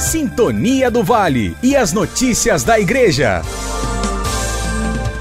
Sintonia 0.00 0.90
do 0.90 1.04
Vale 1.04 1.54
e 1.62 1.76
as 1.76 1.92
notícias 1.92 2.64
da 2.64 2.80
Igreja. 2.80 3.42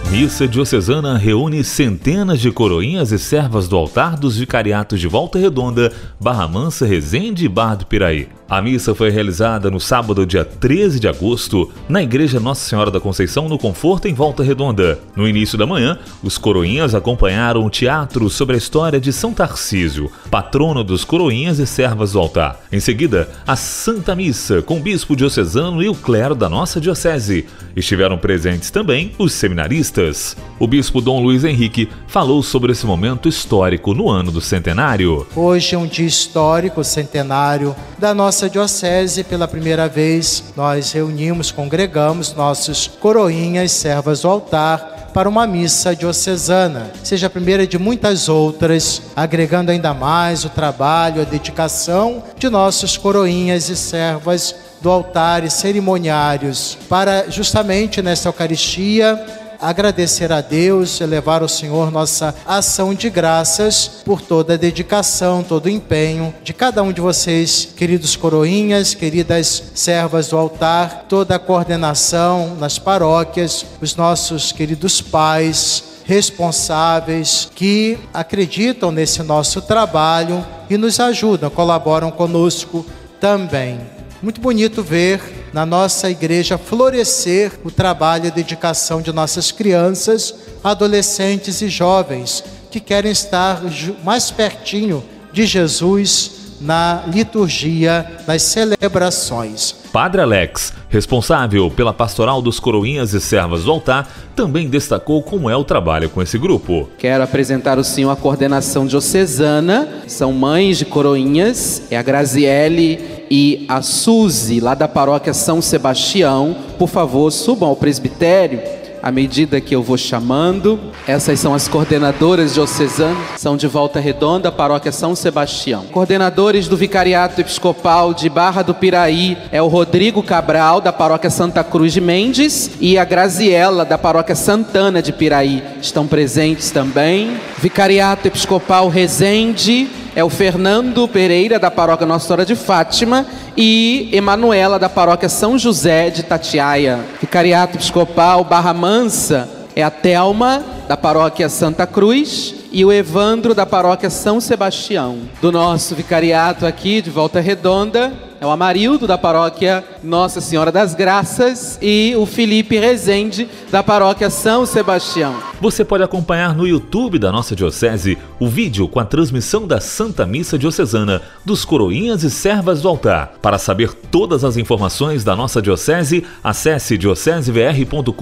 Missa 0.09 0.47
Diocesana 0.47 1.17
reúne 1.17 1.65
centenas 1.65 2.39
de 2.39 2.49
coroinhas 2.49 3.11
e 3.11 3.19
servas 3.19 3.67
do 3.67 3.75
altar 3.75 4.15
dos 4.15 4.37
vicariatos 4.37 5.01
de 5.01 5.05
Volta 5.05 5.37
Redonda, 5.37 5.91
Barra 6.17 6.47
Mansa, 6.47 6.85
Resende 6.85 7.43
e 7.43 7.49
Bar 7.49 7.75
do 7.75 7.85
Piraí. 7.85 8.29
A 8.49 8.63
missa 8.63 8.95
foi 8.95 9.11
realizada 9.11 9.69
no 9.69 9.79
sábado, 9.79 10.25
dia 10.25 10.43
13 10.43 10.99
de 10.99 11.07
agosto, 11.07 11.71
na 11.87 12.01
Igreja 12.01 12.39
Nossa 12.39 12.67
Senhora 12.67 12.89
da 12.89 12.99
Conceição, 12.99 13.47
no 13.47 13.59
Conforto, 13.59 14.07
em 14.07 14.13
Volta 14.15 14.41
Redonda. 14.41 14.97
No 15.15 15.27
início 15.27 15.55
da 15.55 15.67
manhã, 15.67 15.99
os 16.23 16.35
coroinhas 16.35 16.95
acompanharam 16.95 17.63
o 17.63 17.69
teatro 17.69 18.27
sobre 18.27 18.55
a 18.55 18.57
história 18.57 18.99
de 18.99 19.13
São 19.13 19.35
Tarcísio, 19.35 20.11
patrono 20.31 20.83
dos 20.83 21.05
coroinhas 21.05 21.59
e 21.59 21.67
servas 21.67 22.13
do 22.13 22.19
altar. 22.19 22.59
Em 22.71 22.79
seguida, 22.79 23.29
a 23.45 23.55
Santa 23.55 24.15
Missa, 24.15 24.63
com 24.63 24.77
o 24.77 24.81
bispo 24.81 25.15
diocesano 25.15 25.83
e 25.83 25.87
o 25.87 25.93
clero 25.93 26.33
da 26.33 26.49
nossa 26.49 26.81
diocese. 26.81 27.45
Estiveram 27.75 28.17
presentes 28.17 28.71
também 28.71 29.11
os 29.19 29.31
seminaristas. 29.31 30.35
O 30.57 30.65
bispo 30.65 31.01
Dom 31.01 31.21
Luiz 31.21 31.43
Henrique 31.43 31.87
falou 32.07 32.41
sobre 32.41 32.71
esse 32.71 32.85
momento 32.85 33.29
histórico 33.29 33.93
no 33.93 34.09
ano 34.09 34.31
do 34.31 34.41
centenário. 34.41 35.27
Hoje 35.35 35.75
é 35.75 35.77
um 35.77 35.85
dia 35.85 36.07
histórico, 36.07 36.83
centenário 36.83 37.75
da 37.99 38.11
nossa 38.13 38.38
nossa 38.39 38.49
diocese, 38.49 39.21
pela 39.25 39.49
primeira 39.49 39.89
vez, 39.89 40.45
nós 40.55 40.93
reunimos, 40.93 41.51
congregamos 41.51 42.33
nossos 42.33 42.87
coroinhas, 42.87 43.73
servas 43.73 44.21
do 44.21 44.29
altar, 44.29 45.09
para 45.13 45.27
uma 45.27 45.45
missa 45.45 45.93
diocesana. 45.93 46.89
Seja 47.03 47.27
a 47.27 47.29
primeira 47.29 47.67
de 47.67 47.77
muitas 47.77 48.29
outras, 48.29 49.01
agregando 49.13 49.71
ainda 49.71 49.93
mais 49.93 50.45
o 50.45 50.49
trabalho, 50.49 51.21
a 51.21 51.25
dedicação 51.25 52.23
de 52.37 52.47
nossos 52.49 52.95
coroinhas 52.95 53.67
e 53.67 53.75
servas 53.75 54.55
do 54.79 54.89
altar 54.89 55.43
e 55.43 55.49
cerimoniários, 55.49 56.77
para 56.87 57.29
justamente 57.29 58.01
nesta 58.01 58.29
Eucaristia 58.29 59.21
agradecer 59.59 60.31
a 60.31 60.41
Deus, 60.41 61.01
elevar 61.01 61.41
ao 61.41 61.47
Senhor 61.47 61.91
nossa 61.91 62.33
ação 62.45 62.93
de 62.93 63.09
graças 63.09 64.01
por 64.05 64.21
toda 64.21 64.53
a 64.53 64.57
dedicação, 64.57 65.43
todo 65.43 65.65
o 65.65 65.69
empenho 65.69 66.33
de 66.43 66.53
cada 66.53 66.81
um 66.81 66.93
de 66.93 67.01
vocês, 67.01 67.67
queridos 67.75 68.15
coroinhas, 68.15 68.93
queridas 68.93 69.71
servas 69.75 70.29
do 70.29 70.37
altar, 70.37 71.05
toda 71.09 71.35
a 71.35 71.39
coordenação 71.39 72.55
nas 72.55 72.79
paróquias, 72.79 73.65
os 73.81 73.95
nossos 73.95 74.51
queridos 74.51 75.01
pais, 75.01 75.83
responsáveis 76.05 77.51
que 77.53 77.99
acreditam 78.13 78.91
nesse 78.91 79.21
nosso 79.21 79.61
trabalho 79.61 80.43
e 80.69 80.77
nos 80.77 80.99
ajudam, 80.99 81.49
colaboram 81.49 82.09
conosco 82.09 82.85
também. 83.19 83.79
Muito 84.21 84.41
bonito 84.41 84.81
ver 84.81 85.38
na 85.53 85.65
nossa 85.65 86.09
igreja 86.09 86.57
florescer 86.57 87.51
o 87.63 87.71
trabalho 87.71 88.25
e 88.25 88.27
a 88.27 88.33
dedicação 88.33 89.01
de 89.01 89.11
nossas 89.11 89.51
crianças, 89.51 90.33
adolescentes 90.63 91.61
e 91.61 91.69
jovens 91.69 92.43
que 92.69 92.79
querem 92.79 93.11
estar 93.11 93.61
mais 94.03 94.29
pertinho 94.29 95.03
de 95.33 95.45
Jesus 95.45 96.39
na 96.61 97.03
liturgia, 97.07 98.05
nas 98.27 98.41
celebrações. 98.43 99.75
Padre 99.93 100.21
Alex, 100.21 100.73
responsável 100.89 101.71
pela 101.71 101.93
pastoral 101.93 102.41
dos 102.41 102.59
coroinhas 102.59 103.13
e 103.13 103.21
servas 103.21 103.63
do 103.63 103.71
altar, 103.71 104.07
também 104.35 104.69
destacou 104.69 105.23
como 105.23 105.49
é 105.49 105.55
o 105.55 105.63
trabalho 105.63 106.09
com 106.09 106.21
esse 106.21 106.37
grupo. 106.37 106.89
Quero 106.97 107.23
apresentar 107.23 107.79
o 107.79 107.83
senhor 107.83 108.11
a 108.11 108.15
coordenação 108.15 108.85
diocesana, 108.85 109.87
são 110.07 110.31
mães 110.33 110.77
de 110.77 110.85
coroinhas, 110.85 111.83
é 111.89 111.97
a 111.97 112.03
Graziele 112.03 113.18
e 113.29 113.65
a 113.67 113.81
Suzy, 113.81 114.59
lá 114.59 114.73
da 114.73 114.87
paróquia 114.87 115.33
São 115.33 115.61
Sebastião. 115.61 116.55
Por 116.77 116.89
favor, 116.89 117.31
subam 117.31 117.69
ao 117.69 117.75
presbitério 117.75 118.79
à 119.01 119.11
medida 119.11 119.61
que 119.61 119.75
eu 119.75 119.81
vou 119.81 119.97
chamando. 119.97 120.79
Essas 121.07 121.39
são 121.39 121.53
as 121.53 121.67
coordenadoras 121.67 122.53
diocesanas, 122.53 123.17
são 123.37 123.57
de 123.57 123.67
Volta 123.67 123.99
Redonda, 123.99 124.51
Paróquia 124.51 124.91
São 124.91 125.15
Sebastião. 125.15 125.85
Coordenadores 125.91 126.67
do 126.67 126.77
Vicariato 126.77 127.41
Episcopal 127.41 128.13
de 128.13 128.29
Barra 128.29 128.61
do 128.61 128.73
Piraí 128.73 129.37
é 129.51 129.61
o 129.61 129.67
Rodrigo 129.67 130.21
Cabral, 130.21 130.81
da 130.81 130.93
Paróquia 130.93 131.29
Santa 131.29 131.63
Cruz 131.63 131.93
de 131.93 132.01
Mendes, 132.01 132.71
e 132.79 132.97
a 132.97 133.05
Graziela, 133.05 133.85
da 133.85 133.97
Paróquia 133.97 134.35
Santana 134.35 135.01
de 135.01 135.13
Piraí, 135.13 135.63
estão 135.81 136.05
presentes 136.05 136.71
também. 136.71 137.37
Vicariato 137.57 138.27
Episcopal 138.27 138.89
Resende, 138.89 139.89
é 140.15 140.23
o 140.23 140.29
Fernando 140.29 141.07
Pereira, 141.07 141.59
da 141.59 141.69
paróquia 141.71 142.05
Nossa 142.05 142.27
Senhora 142.27 142.45
de 142.45 142.55
Fátima, 142.55 143.25
e 143.55 144.09
Emanuela, 144.11 144.79
da 144.79 144.89
paróquia 144.89 145.29
São 145.29 145.57
José 145.57 146.09
de 146.09 146.23
Tatiaia. 146.23 146.99
Vicariato 147.19 147.77
Episcopal 147.77 148.43
Barra 148.43 148.73
Mansa 148.73 149.49
é 149.75 149.83
a 149.83 149.89
Telma, 149.89 150.63
da 150.87 150.97
paróquia 150.97 151.49
Santa 151.49 151.85
Cruz, 151.85 152.55
e 152.71 152.83
o 152.85 152.91
Evandro, 152.91 153.53
da 153.53 153.65
paróquia 153.65 154.09
São 154.09 154.39
Sebastião. 154.39 155.17
Do 155.41 155.51
nosso 155.51 155.95
vicariato 155.95 156.65
aqui, 156.65 157.01
de 157.01 157.09
Volta 157.09 157.39
Redonda, 157.39 158.11
é 158.39 158.45
o 158.45 158.49
Amarildo 158.49 159.05
da 159.05 159.17
paróquia 159.17 159.83
Nossa 160.03 160.39
Senhora 160.39 160.71
das 160.71 160.95
Graças 160.95 161.77
e 161.81 162.13
o 162.17 162.25
Felipe 162.25 162.79
Rezende 162.79 163.49
da 163.69 163.83
paróquia 163.83 164.29
São 164.29 164.65
Sebastião. 164.65 165.35
Você 165.59 165.83
pode 165.83 166.03
acompanhar 166.03 166.55
no 166.55 166.65
YouTube 166.65 167.19
da 167.19 167.31
nossa 167.31 167.55
diocese 167.55 168.17
o 168.39 168.47
vídeo 168.47 168.87
com 168.87 168.99
a 168.99 169.05
transmissão 169.05 169.67
da 169.67 169.81
Santa 169.81 170.25
Missa 170.25 170.57
Diocesana 170.57 171.21
dos 171.43 171.65
Coroinhas 171.65 172.23
e 172.23 172.29
Servas 172.29 172.81
do 172.81 172.87
Altar. 172.87 173.33
Para 173.41 173.57
saber 173.57 173.93
todas 173.93 174.45
as 174.45 174.55
informações 174.55 175.23
da 175.23 175.35
nossa 175.35 175.61
diocese, 175.61 176.23
acesse 176.41 176.97
diocesevr.com.br. 176.97 178.13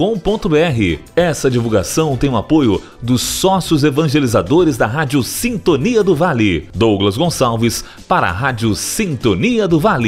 Essa 1.14 1.50
divulgação 1.50 2.16
tem 2.16 2.28
o 2.28 2.36
apoio 2.36 2.82
dos 3.00 3.22
sócios 3.22 3.84
evangelizadores 3.84 4.76
da 4.76 4.86
Rádio 4.86 5.22
Sintonia 5.22 6.02
do 6.02 6.16
Vale. 6.16 6.68
Douglas 6.74 7.16
Gonçalves 7.16 7.84
para 8.08 8.28
a 8.28 8.32
Rádio 8.32 8.74
Sintonia 8.74 9.68
do 9.68 9.78
Vale. 9.78 10.07